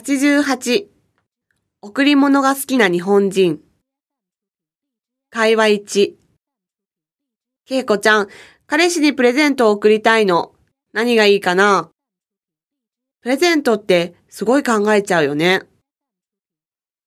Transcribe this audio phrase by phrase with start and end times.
[0.00, 0.86] 88
[1.82, 3.60] 贈り物が好きな日本人
[5.28, 6.14] 会話1
[7.66, 8.28] けいこちゃん、
[8.66, 10.54] 彼氏にプレゼントを贈りたいの。
[10.94, 11.90] 何がいいかな？
[13.20, 15.64] プレゼントってすごい考えちゃうよね。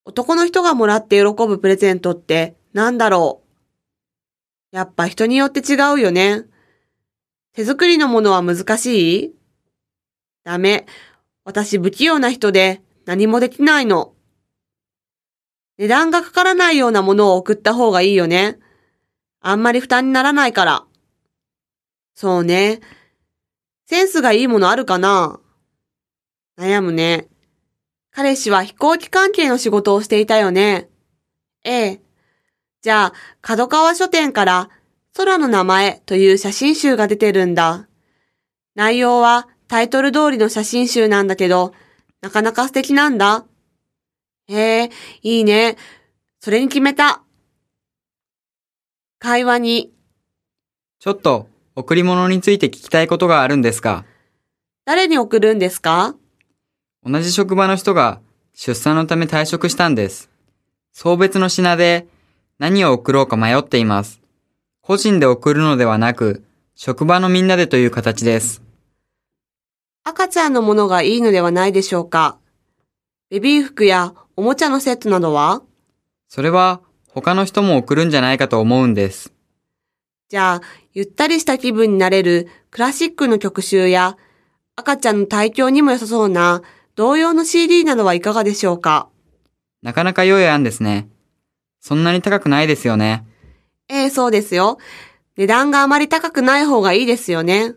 [0.06, 3.42] 男の人がもらって喜ぶプレゼントって何だろ
[4.72, 4.76] う？
[4.76, 6.44] やっぱ人によって違うよね。
[7.54, 9.34] 手作りのものは難しい？
[10.44, 10.86] ダメ。
[11.46, 14.14] 私不器用な人で何もできないの。
[15.78, 18.60] 値段がかからないようなものを送った方がいいよね。
[19.42, 20.86] あんまり負担にならないから。
[22.16, 22.80] そうね。
[23.86, 25.40] センスがいいものあるかな
[26.58, 27.28] 悩むね。
[28.12, 30.90] 彼氏は飛行機関係の仕事をしていたよね。
[31.64, 32.02] ええ。
[32.82, 34.70] じゃあ、角川書店から
[35.16, 37.88] 空の名前という写真集が出てるんだ。
[38.76, 41.74] 内容はタイトル通りの写真集なんだけど、
[42.24, 43.44] なかなか素敵なんだ。
[44.48, 44.90] へえ、
[45.24, 45.76] いいね。
[46.40, 47.22] それに決めた。
[49.20, 49.94] 会話に。
[51.02, 54.06] ちょっと、贈り物について聞きたいことがあるんですが。
[54.86, 56.16] 誰に送るんですか？
[57.06, 58.22] 同じ職場の人が
[58.54, 60.30] 出産のため退職したんです。
[60.94, 62.08] 送別の品で
[62.58, 64.22] 何を送ろうか迷っています。
[64.80, 68.63] 個人で送るのではなく、職場のみんなでという形です。
[70.06, 72.38] 赤ちゃんのものがいいのではないでしょうか。
[73.30, 75.64] ベビー服やおもちゃのセットなどは？
[76.28, 79.32] それは他の人も送るんじゃないかと思うんです。
[80.28, 80.62] じゃあ、
[80.94, 84.18] ゆったりした気分になれるクラシックの曲集や
[84.76, 86.64] 赤ちゃんの体調にも良さそうな
[86.96, 89.08] 同様の CD などはいかがでしょうか？
[89.82, 91.08] なかなか良い案ですね。
[91.80, 93.26] そんなに高くないですよね。
[93.88, 94.80] ええそうですよ。
[95.38, 97.74] 値段があまり高くない方がいいですよね。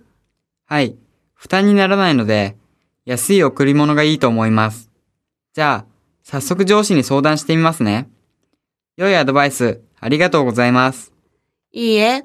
[0.67, 0.97] はい。
[1.37, 2.57] 負担にならないので、
[3.05, 4.91] 安い贈り物がいいと思います。
[5.53, 8.09] じゃあ、早速上司に相談してみますね。
[8.97, 11.13] 良いアドバイス、ありがとうございます。
[11.71, 12.25] いいえ。